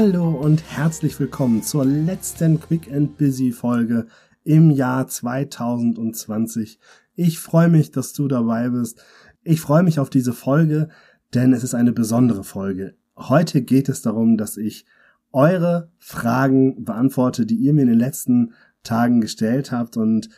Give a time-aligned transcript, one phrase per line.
[0.00, 4.06] Hallo und herzlich willkommen zur letzten Quick and Busy Folge
[4.44, 6.78] im Jahr 2020.
[7.16, 9.02] Ich freue mich, dass du dabei bist.
[9.42, 10.88] Ich freue mich auf diese Folge,
[11.34, 12.94] denn es ist eine besondere Folge.
[13.16, 14.86] Heute geht es darum, dass ich
[15.32, 18.52] eure Fragen beantworte, die ihr mir in den letzten
[18.84, 19.96] Tagen gestellt habt.
[19.96, 20.28] Und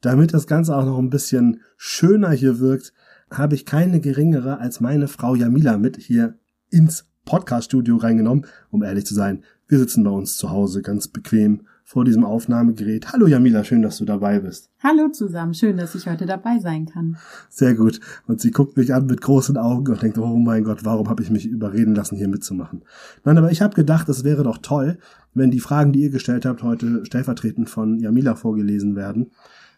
[0.00, 2.94] damit das Ganze auch noch ein bisschen schöner hier wirkt,
[3.30, 6.38] habe ich keine geringere als meine Frau Jamila mit hier
[6.70, 9.44] ins Podcast-Studio reingenommen, um ehrlich zu sein.
[9.68, 13.12] Wir sitzen bei uns zu Hause ganz bequem vor diesem Aufnahmegerät.
[13.12, 14.70] Hallo Jamila, schön, dass du dabei bist.
[14.80, 17.16] Hallo zusammen, schön, dass ich heute dabei sein kann.
[17.48, 17.98] Sehr gut.
[18.28, 21.22] Und sie guckt mich an mit großen Augen und denkt, oh mein Gott, warum habe
[21.22, 22.84] ich mich überreden lassen, hier mitzumachen?
[23.24, 24.98] Nein, aber ich habe gedacht, es wäre doch toll,
[25.34, 29.32] wenn die Fragen, die ihr gestellt habt, heute stellvertretend von Jamila vorgelesen werden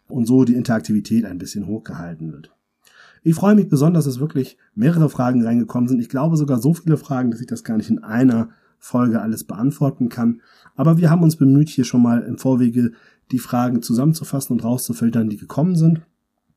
[0.07, 2.51] und so die Interaktivität ein bisschen hochgehalten wird.
[3.23, 6.01] Ich freue mich besonders, dass wirklich mehrere Fragen reingekommen sind.
[6.01, 9.45] Ich glaube sogar so viele Fragen, dass ich das gar nicht in einer Folge alles
[9.45, 10.41] beantworten kann.
[10.75, 12.93] Aber wir haben uns bemüht, hier schon mal im Vorwege
[13.31, 16.03] die Fragen zusammenzufassen und rauszufiltern, die gekommen sind.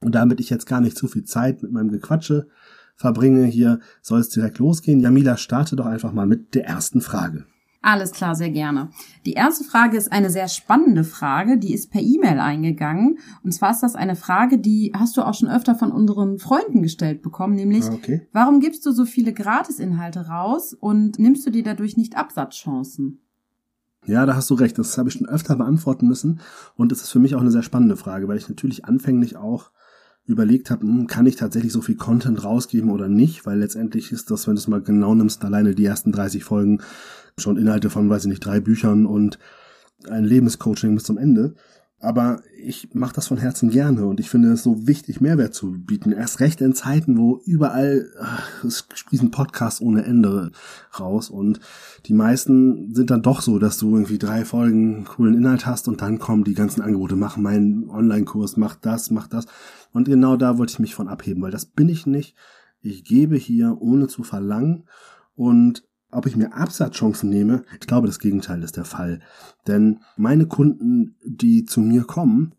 [0.01, 2.47] Und damit ich jetzt gar nicht zu viel Zeit mit meinem Gequatsche
[2.95, 4.99] verbringe, hier soll es direkt losgehen.
[4.99, 7.45] Jamila, starte doch einfach mal mit der ersten Frage.
[7.85, 8.89] Alles klar, sehr gerne.
[9.27, 13.19] Die erste Frage ist eine sehr spannende Frage, die ist per E-Mail eingegangen.
[13.43, 16.81] Und zwar ist das eine Frage, die hast du auch schon öfter von unseren Freunden
[16.81, 18.27] gestellt bekommen, nämlich, ah, okay.
[18.31, 23.19] warum gibst du so viele Gratisinhalte raus und nimmst du dir dadurch nicht Absatzchancen?
[24.07, 24.79] Ja, da hast du recht.
[24.79, 26.39] Das habe ich schon öfter beantworten müssen.
[26.75, 29.69] Und es ist für mich auch eine sehr spannende Frage, weil ich natürlich anfänglich auch
[30.25, 34.31] überlegt habe, hm, kann ich tatsächlich so viel Content rausgeben oder nicht, weil letztendlich ist
[34.31, 36.81] das, wenn du es mal genau nimmst, alleine die ersten 30 Folgen
[37.39, 39.39] schon Inhalte von, weiß ich nicht, drei Büchern und
[40.09, 41.55] ein Lebenscoaching bis zum Ende.
[41.99, 45.71] Aber ich mache das von Herzen gerne und ich finde es so wichtig, Mehrwert zu
[45.71, 46.11] bieten.
[46.11, 50.51] Erst recht in Zeiten, wo überall ach, es sprießen Podcasts ohne Ende
[50.99, 51.59] raus und
[52.05, 56.01] die meisten sind dann doch so, dass du irgendwie drei Folgen coolen Inhalt hast und
[56.01, 59.47] dann kommen die ganzen Angebote, mach meinen Online-Kurs, mach das, mach das.
[59.91, 62.35] Und genau da wollte ich mich von abheben, weil das bin ich nicht.
[62.81, 64.83] Ich gebe hier ohne zu verlangen
[65.33, 65.85] und
[66.15, 69.21] ob ich mir Absatzchancen nehme, ich glaube, das Gegenteil ist der Fall.
[69.67, 72.55] Denn meine Kunden, die zu mir kommen,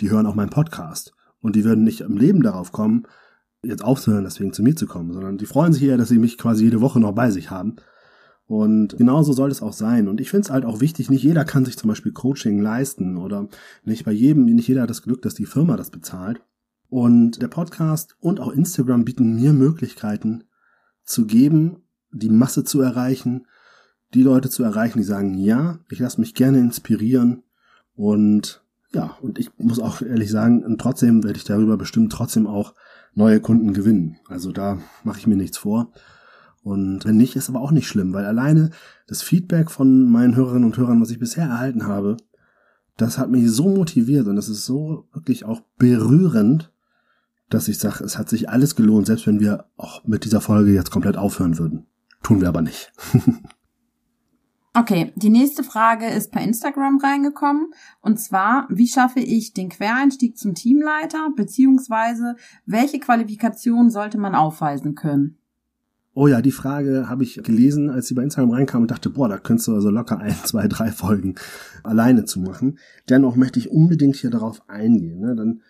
[0.00, 1.14] die hören auch meinen Podcast.
[1.40, 3.06] Und die würden nicht im Leben darauf kommen,
[3.62, 6.38] jetzt aufzuhören, deswegen zu mir zu kommen, sondern die freuen sich eher, dass sie mich
[6.38, 7.76] quasi jede Woche noch bei sich haben.
[8.46, 10.08] Und genauso soll es auch sein.
[10.08, 13.16] Und ich finde es halt auch wichtig, nicht jeder kann sich zum Beispiel Coaching leisten
[13.16, 13.48] oder
[13.84, 16.40] nicht bei jedem, nicht jeder hat das Glück, dass die Firma das bezahlt.
[16.88, 20.44] Und der Podcast und auch Instagram bieten mir Möglichkeiten
[21.02, 21.82] zu geben,
[22.18, 23.46] die Masse zu erreichen,
[24.14, 27.42] die Leute zu erreichen, die sagen, ja, ich lasse mich gerne inspirieren
[27.94, 28.62] und
[28.92, 32.74] ja, und ich muss auch ehrlich sagen, und trotzdem werde ich darüber bestimmt trotzdem auch
[33.14, 34.18] neue Kunden gewinnen.
[34.28, 35.92] Also da mache ich mir nichts vor.
[36.62, 38.70] Und wenn nicht, ist aber auch nicht schlimm, weil alleine
[39.06, 42.16] das Feedback von meinen Hörerinnen und Hörern, was ich bisher erhalten habe,
[42.96, 46.72] das hat mich so motiviert und das ist so wirklich auch berührend,
[47.50, 50.72] dass ich sage, es hat sich alles gelohnt, selbst wenn wir auch mit dieser Folge
[50.72, 51.86] jetzt komplett aufhören würden.
[52.26, 52.90] Tun wir aber nicht.
[54.74, 57.68] okay, die nächste Frage ist per Instagram reingekommen.
[58.00, 62.34] Und zwar, wie schaffe ich den Quereinstieg zum Teamleiter, beziehungsweise
[62.64, 65.38] welche Qualifikation sollte man aufweisen können?
[66.14, 69.28] Oh ja, die Frage habe ich gelesen, als sie bei Instagram reinkam und dachte, boah,
[69.28, 71.36] da könntest du also locker ein, zwei, drei Folgen
[71.84, 72.80] alleine zu machen.
[73.08, 75.20] Dennoch möchte ich unbedingt hier darauf eingehen.
[75.20, 75.36] Ne?
[75.36, 75.62] Dann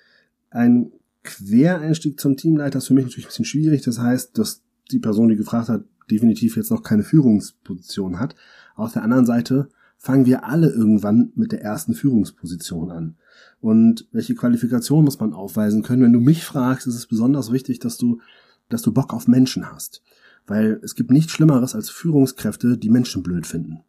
[0.48, 0.90] ein
[1.22, 3.82] Quereinstieg zum Teamleiter ist für mich natürlich ein bisschen schwierig.
[3.82, 8.34] Das heißt, dass die Person, die gefragt hat, definitiv jetzt noch keine Führungsposition hat.
[8.74, 13.16] Auf der anderen Seite fangen wir alle irgendwann mit der ersten Führungsposition an.
[13.60, 16.02] Und welche Qualifikation muss man aufweisen können?
[16.02, 18.20] Wenn du mich fragst, ist es besonders wichtig, dass du,
[18.68, 20.02] dass du Bock auf Menschen hast.
[20.46, 23.80] Weil es gibt nichts Schlimmeres als Führungskräfte, die Menschen blöd finden.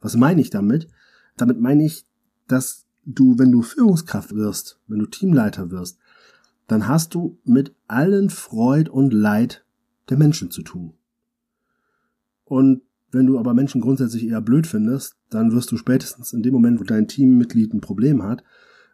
[0.00, 0.88] Was meine ich damit?
[1.36, 2.06] Damit meine ich,
[2.46, 5.98] dass du, wenn du Führungskraft wirst, wenn du Teamleiter wirst,
[6.66, 9.64] dann hast du mit allen Freud und Leid
[10.08, 10.94] der Menschen zu tun.
[12.50, 12.82] Und
[13.12, 16.80] wenn du aber Menschen grundsätzlich eher blöd findest, dann wirst du spätestens in dem Moment,
[16.80, 18.42] wo dein Teammitglied ein Problem hat,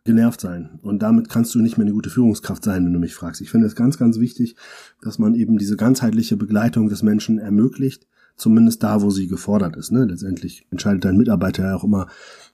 [0.04, 0.78] genervt sein.
[0.82, 3.40] Und damit kannst du nicht mehr eine gute Führungskraft sein, wenn du mich fragst.
[3.40, 4.56] Ich finde es ganz, ganz wichtig,
[5.00, 8.06] dass man eben diese ganzheitliche Begleitung des Menschen ermöglicht,
[8.36, 9.90] zumindest da, wo sie gefordert ist.
[9.90, 10.04] Ne?
[10.04, 12.08] Letztendlich entscheidet dein Mitarbeiter ja auch immer,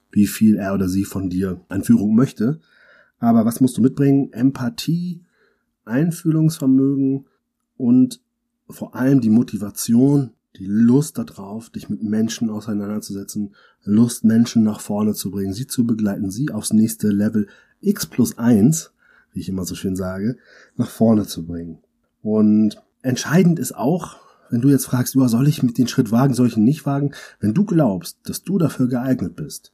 [0.09, 2.61] wie viel er oder sie von dir an Führung möchte.
[3.19, 4.31] Aber was musst du mitbringen?
[4.31, 5.21] Empathie,
[5.83, 7.25] Einfühlungsvermögen
[7.75, 8.21] und
[8.69, 15.13] vor allem die Motivation, die Lust darauf, dich mit Menschen auseinanderzusetzen, Lust, Menschen nach vorne
[15.13, 17.47] zu bringen, sie zu begleiten, sie aufs nächste Level
[17.81, 18.91] X plus eins,
[19.33, 20.37] wie ich immer so schön sage,
[20.75, 21.79] nach vorne zu bringen.
[22.21, 24.17] Und entscheidend ist auch,
[24.49, 27.13] wenn du jetzt fragst, soll ich mit den Schritt wagen, soll ich ihn nicht wagen?
[27.39, 29.71] Wenn du glaubst, dass du dafür geeignet bist,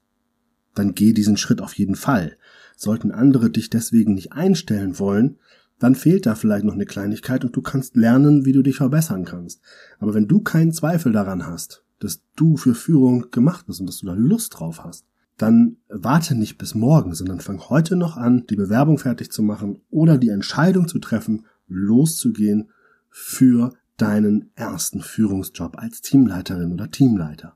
[0.74, 2.38] dann geh diesen Schritt auf jeden Fall.
[2.78, 5.38] Sollten andere dich deswegen nicht einstellen wollen,
[5.80, 9.26] dann fehlt da vielleicht noch eine Kleinigkeit und du kannst lernen, wie du dich verbessern
[9.26, 9.62] kannst.
[10.00, 14.00] Aber wenn du keinen Zweifel daran hast, dass du für Führung gemacht bist und dass
[14.00, 15.06] du da Lust drauf hast,
[15.38, 19.81] dann warte nicht bis morgen, sondern fang heute noch an, die Bewerbung fertig zu machen
[19.90, 22.70] oder die Entscheidung zu treffen, loszugehen
[23.10, 27.56] für deinen ersten Führungsjob als Teamleiterin oder Teamleiter.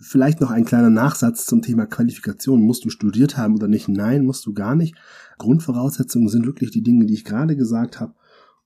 [0.00, 2.62] Vielleicht noch ein kleiner Nachsatz zum Thema Qualifikation.
[2.62, 3.88] Musst du studiert haben oder nicht?
[3.88, 4.94] Nein, musst du gar nicht.
[5.38, 8.14] Grundvoraussetzungen sind wirklich die Dinge, die ich gerade gesagt habe.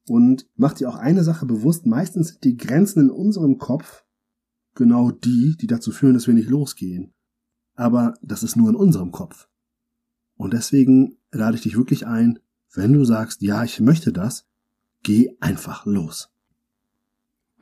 [0.07, 1.87] Und mach dir auch eine Sache bewusst.
[1.87, 4.05] Meistens sind die Grenzen in unserem Kopf
[4.75, 7.15] genau die, die dazu führen, dass wir nicht losgehen.
[7.75, 9.49] Aber das ist nur in unserem Kopf.
[10.37, 12.39] Und deswegen lade ich dich wirklich ein,
[12.75, 14.47] wenn du sagst, ja, ich möchte das,
[15.03, 16.31] geh einfach los.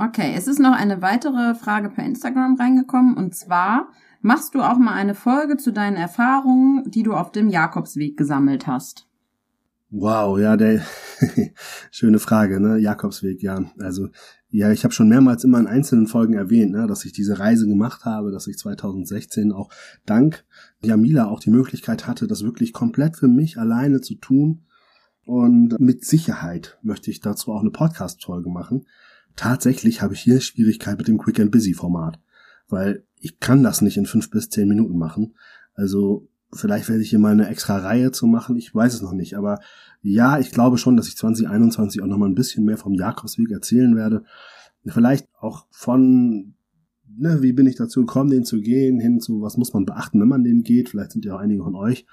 [0.02, 3.90] Okay, es ist noch eine weitere Frage per Instagram reingekommen und zwar,
[4.22, 8.66] machst du auch mal eine Folge zu deinen Erfahrungen, die du auf dem Jakobsweg gesammelt
[8.66, 9.06] hast?
[9.90, 10.80] Wow, ja, der
[11.90, 12.78] schöne Frage, ne?
[12.78, 13.62] Jakobsweg, ja.
[13.78, 14.08] Also
[14.48, 17.66] ja, ich habe schon mehrmals immer in einzelnen Folgen erwähnt, ne, dass ich diese Reise
[17.68, 19.68] gemacht habe, dass ich 2016 auch
[20.06, 20.46] dank
[20.80, 24.62] Jamila auch die Möglichkeit hatte, das wirklich komplett für mich alleine zu tun.
[25.26, 28.86] Und mit Sicherheit möchte ich dazu auch eine Podcast-Folge machen,
[29.36, 32.18] Tatsächlich habe ich hier Schwierigkeit mit dem Quick and Busy Format,
[32.68, 35.34] weil ich kann das nicht in fünf bis zehn Minuten machen.
[35.74, 39.12] Also vielleicht werde ich hier mal eine extra Reihe zu machen, ich weiß es noch
[39.12, 39.60] nicht, aber
[40.02, 43.50] ja, ich glaube schon, dass ich 2021 auch noch mal ein bisschen mehr vom Jakobsweg
[43.50, 44.24] erzählen werde.
[44.86, 46.54] Vielleicht auch von,
[47.06, 50.20] ne, wie bin ich dazu gekommen, den zu gehen, hin zu, was muss man beachten,
[50.20, 50.88] wenn man den geht.
[50.88, 52.06] Vielleicht sind ja auch einige von euch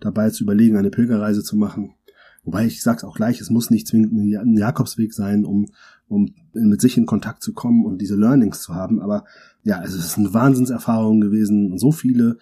[0.00, 1.94] dabei zu überlegen, eine Pilgerreise zu machen.
[2.42, 5.66] Wobei ich sag's auch gleich, es muss nicht zwingend ein Jakobsweg sein, um,
[6.08, 9.00] um mit sich in Kontakt zu kommen und diese Learnings zu haben.
[9.00, 9.24] Aber
[9.62, 12.38] ja, es ist eine Wahnsinnserfahrung gewesen, so viele,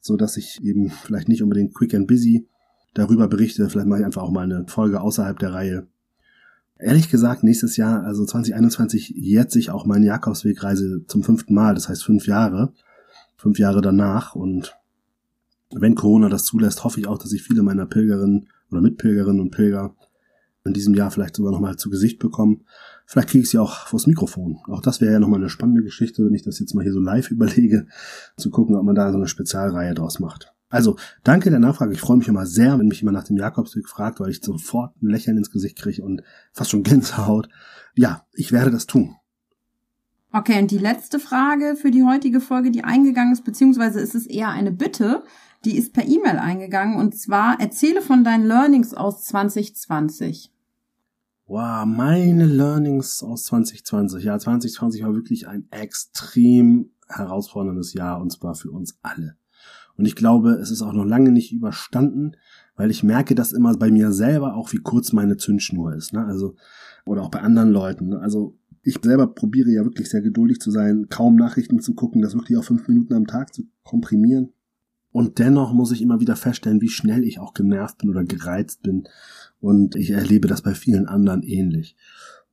[0.00, 2.48] so dass ich eben vielleicht nicht unbedingt quick and busy
[2.94, 3.68] darüber berichte.
[3.68, 5.86] Vielleicht mache ich einfach auch mal eine Folge außerhalb der Reihe.
[6.78, 11.74] Ehrlich gesagt, nächstes Jahr, also 2021, jährt sich auch meine Jakobswegreise zum fünften Mal.
[11.74, 12.72] Das heißt fünf Jahre.
[13.36, 14.34] Fünf Jahre danach.
[14.34, 14.76] Und
[15.70, 19.50] wenn Corona das zulässt, hoffe ich auch, dass ich viele meiner Pilgerinnen oder Mitpilgerinnen und
[19.50, 19.94] Pilger
[20.64, 22.64] in diesem Jahr vielleicht sogar nochmal zu Gesicht bekommen.
[23.06, 24.58] Vielleicht kriege ich sie auch vors Mikrofon.
[24.68, 27.00] Auch das wäre ja nochmal eine spannende Geschichte, wenn ich das jetzt mal hier so
[27.00, 27.86] live überlege,
[28.36, 30.52] zu gucken, ob man da so eine Spezialreihe draus macht.
[30.68, 31.92] Also, danke der Nachfrage.
[31.92, 34.94] Ich freue mich immer sehr, wenn mich jemand nach dem Jakobsweg fragt, weil ich sofort
[35.02, 36.22] ein Lächeln ins Gesicht kriege und
[36.52, 37.50] fast schon Gänsehaut.
[37.94, 39.16] Ja, ich werde das tun.
[40.32, 44.26] Okay, und die letzte Frage für die heutige Folge, die eingegangen ist, beziehungsweise ist es
[44.26, 45.22] eher eine Bitte,
[45.64, 50.52] die ist per E-Mail eingegangen und zwar erzähle von deinen Learnings aus 2020.
[51.46, 54.24] Wow, meine Learnings aus 2020.
[54.24, 59.36] Ja, 2020 war wirklich ein extrem herausforderndes Jahr und zwar für uns alle.
[59.96, 62.36] Und ich glaube, es ist auch noch lange nicht überstanden,
[62.76, 66.12] weil ich merke das immer bei mir selber auch, wie kurz meine Zündschnur ist.
[66.12, 66.24] Ne?
[66.24, 66.56] Also,
[67.04, 68.08] oder auch bei anderen Leuten.
[68.08, 68.20] Ne?
[68.20, 72.34] Also ich selber probiere ja wirklich sehr geduldig zu sein, kaum Nachrichten zu gucken, das
[72.34, 74.52] wirklich auf fünf Minuten am Tag zu komprimieren.
[75.12, 78.82] Und dennoch muss ich immer wieder feststellen, wie schnell ich auch genervt bin oder gereizt
[78.82, 79.04] bin.
[79.60, 81.96] Und ich erlebe das bei vielen anderen ähnlich.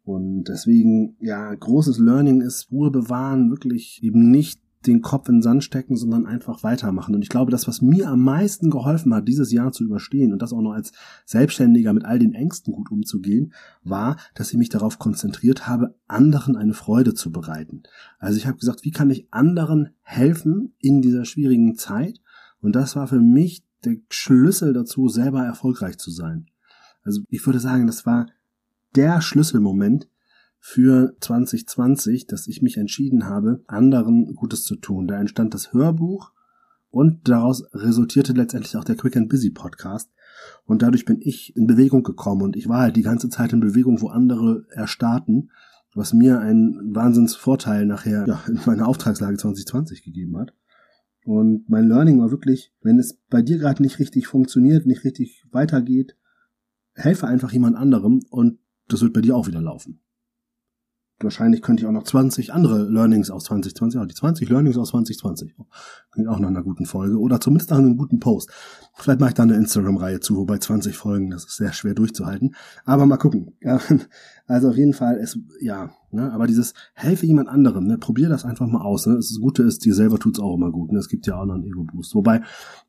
[0.04, 5.42] Und deswegen, ja, großes Learning ist Ruhe bewahren, wirklich eben nicht den Kopf in den
[5.42, 7.14] Sand stecken, sondern einfach weitermachen.
[7.14, 10.42] Und ich glaube, das, was mir am meisten geholfen hat, dieses Jahr zu überstehen und
[10.42, 10.94] das auch noch als
[11.26, 16.56] Selbstständiger mit all den Ängsten gut umzugehen, war, dass ich mich darauf konzentriert habe, anderen
[16.56, 17.84] eine Freude zu bereiten.
[18.20, 22.22] Also ich habe gesagt, wie kann ich anderen helfen in dieser schwierigen Zeit?
[22.62, 26.48] Und das war für mich der Schlüssel dazu, selber erfolgreich zu sein.
[27.04, 28.28] Also ich würde sagen, das war
[28.96, 30.10] der Schlüsselmoment
[30.60, 35.08] für 2020, dass ich mich entschieden habe, anderen Gutes zu tun.
[35.08, 36.34] Da entstand das Hörbuch
[36.92, 40.12] und daraus resultierte letztendlich auch der Quick and Busy Podcast.
[40.66, 43.60] Und dadurch bin ich in Bewegung gekommen und ich war halt die ganze Zeit in
[43.60, 45.52] Bewegung, wo andere erstarrten,
[45.94, 50.54] was mir einen Wahnsinnsvorteil nachher ja, in meiner Auftragslage 2020 gegeben hat.
[51.30, 55.46] Und mein Learning war wirklich, wenn es bei dir gerade nicht richtig funktioniert, nicht richtig
[55.52, 56.18] weitergeht,
[56.96, 58.58] helfe einfach jemand anderem und
[58.88, 60.02] das wird bei dir auch wieder laufen.
[61.20, 64.90] Wahrscheinlich könnte ich auch noch 20 andere Learnings aus 2020, auch die 20 Learnings aus
[64.90, 65.56] 2020.
[66.10, 68.50] Klingt auch nach einer guten Folge oder zumindest nach einem guten Post.
[68.96, 72.56] Vielleicht mache ich da eine Instagram-Reihe zu, wobei 20 Folgen, das ist sehr schwer durchzuhalten.
[72.86, 73.56] Aber mal gucken.
[74.48, 78.46] Also auf jeden Fall, es, ja, ne, aber dieses helfe jemand anderem, ne, probier das
[78.46, 79.06] einfach mal aus.
[79.06, 79.16] Ne.
[79.16, 80.92] Das Gute ist, dir selber tut's auch immer gut.
[80.92, 81.00] Ne.
[81.00, 82.16] Es gibt ja auch noch einen Ego-Boost.
[82.16, 82.42] Wobei,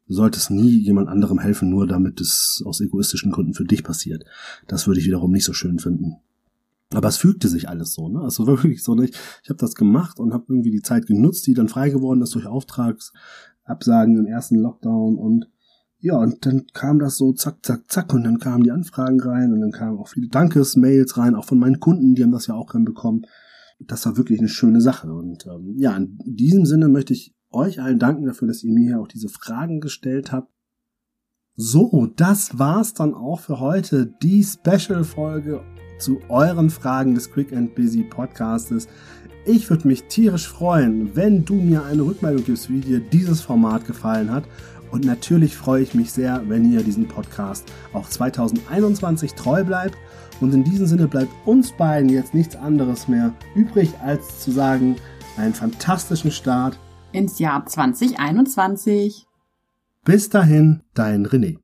[0.06, 4.24] du solltest nie jemand anderem helfen, nur damit es aus egoistischen Gründen für dich passiert.
[4.68, 6.16] Das würde ich wiederum nicht so schön finden.
[6.92, 8.20] Aber es fügte sich alles so, ne?
[8.20, 9.04] Also wirklich so, ne?
[9.04, 9.12] ich,
[9.42, 12.34] ich habe das gemacht und habe irgendwie die Zeit genutzt, die dann frei geworden ist
[12.34, 15.48] durch Auftragsabsagen im ersten Lockdown und
[16.00, 19.52] ja, und dann kam das so zack, zack, zack und dann kamen die Anfragen rein
[19.52, 22.54] und dann kamen auch viele Dankesmails rein, auch von meinen Kunden, die haben das ja
[22.54, 23.26] auch dann bekommen.
[23.80, 27.82] Das war wirklich eine schöne Sache und ähm, ja, in diesem Sinne möchte ich euch
[27.82, 30.50] allen danken dafür, dass ihr mir hier auch diese Fragen gestellt habt.
[31.56, 35.60] So, das war's dann auch für heute, die Special-Folge
[35.98, 38.88] zu euren Fragen des Quick and Busy Podcastes.
[39.44, 43.86] Ich würde mich tierisch freuen, wenn du mir eine Rückmeldung gibst, wie dir dieses Format
[43.86, 44.44] gefallen hat.
[44.90, 49.96] Und natürlich freue ich mich sehr, wenn ihr diesen Podcast auch 2021 treu bleibt.
[50.40, 54.96] Und in diesem Sinne bleibt uns beiden jetzt nichts anderes mehr übrig, als zu sagen,
[55.36, 56.78] einen fantastischen Start
[57.12, 59.26] ins Jahr 2021.
[60.04, 61.58] Bis dahin, dein René.